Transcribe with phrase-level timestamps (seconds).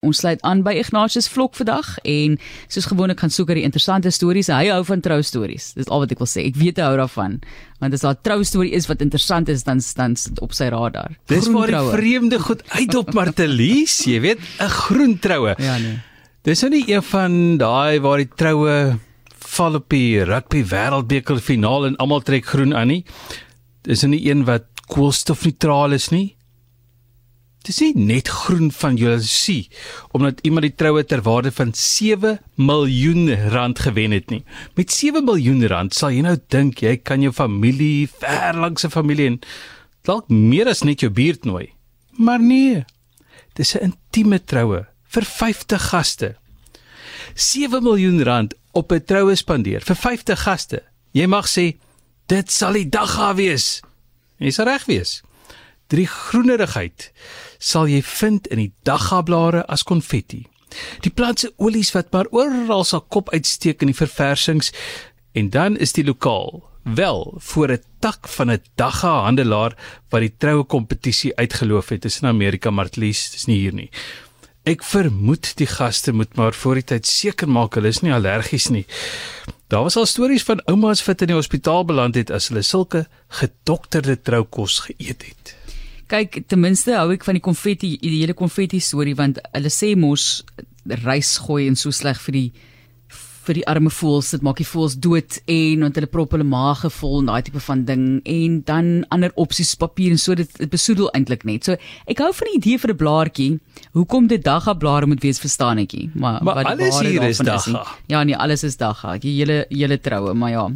[0.00, 2.38] Ons sluit aan by Ignatius Vlok vandag en
[2.72, 4.48] soos gewoonlik gaan soek hy die interessante stories.
[4.48, 5.74] Hy hou van trou stories.
[5.76, 6.46] Dis al wat ek wil sê.
[6.48, 7.34] Ek weet hy hou daarvan.
[7.84, 11.18] Want as daar 'n trou storie is wat interessant is, dan dan op sy radar.
[11.28, 15.54] Dis waar die vreemde goed uit op Martelies, jy weet, 'n groen troue.
[15.58, 16.00] Ja nee.
[16.44, 18.98] Dis nou nie een van daai waar die troue
[19.36, 23.04] val op die rugby wêreldbeker finaal en almal trek groen aan nie.
[23.82, 26.36] Dis nou nie een wat koolstofneutraal is nie.
[27.66, 29.68] Dis nie net groen van jaloesie
[30.16, 34.44] omdat iemand die troue ter waarde van 7 miljoen rand gewen het nie.
[34.74, 38.90] Met 7 miljoen rand sal jy nou dink jy kan jou familie, ver langs se
[38.90, 39.38] familie en
[40.08, 41.68] dalk meer as net jou buurt nooi.
[42.16, 42.84] Maar nee.
[43.54, 46.36] Dis 'n intieme troue vir 50 gaste.
[47.34, 50.82] 7 miljoen rand op 'n troue spandeer vir 50 gaste.
[51.12, 51.76] Jy mag sê
[52.26, 53.80] dit sal die dag gaan wees.
[54.38, 55.22] Jy sal reg wees.
[55.90, 57.10] Drie groenerigheid
[57.58, 60.44] sal jy vind in die daggablare as konfetti.
[61.02, 64.70] Die plantse olies wat maar oral sal kop uitsteek in die verversings
[65.34, 69.74] en dan is die lokaal wel voor 'n tak van 'n dagga handelaar
[70.10, 73.90] wat die troue kompetisie uitgeloof het in Amerika maar lees dis nie hier nie.
[74.62, 78.68] Ek vermoed die gaste moet maar voor die tyd seker maak hulle is nie allergies
[78.68, 78.86] nie.
[79.68, 83.06] Daar was al stories van oumas wat in die hospitaal beland het as hulle sulke
[83.28, 85.59] gedokterde troukos geëet het
[86.10, 89.94] kyk ten minste hou ek van die konfetti die hele konfetti storie want hulle sê
[89.96, 90.42] mos
[91.04, 92.48] rys gooi en so sleg vir die
[93.50, 96.84] vir die arme voels dit maak die voels dood en want hulle prop hulle maag
[96.94, 100.70] vol en daai tipe van ding en dan ander opsies papier en so dit, dit
[100.70, 101.66] besoedel eintlik net.
[101.66, 101.78] So
[102.10, 103.50] ek hou van die idee vir 'n blaartjie.
[103.96, 107.84] Hoekom dit dagga blare moet wees verstaan ekie maar, maar wat alles hier is dagga.
[108.06, 109.18] ja nee alles is dagga.
[109.18, 110.70] Die hele hele troue maar ja